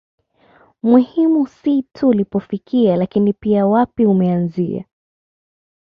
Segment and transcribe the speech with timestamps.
[0.83, 4.85] Muhimu si tu ulipofika lakini pia wapi umeanzia